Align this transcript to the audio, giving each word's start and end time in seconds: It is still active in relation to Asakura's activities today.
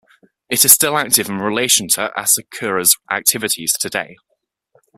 It 0.49 0.65
is 0.65 0.71
still 0.71 0.97
active 0.97 1.29
in 1.29 1.37
relation 1.37 1.87
to 1.89 2.11
Asakura's 2.17 2.95
activities 3.11 3.73
today. 3.79 4.17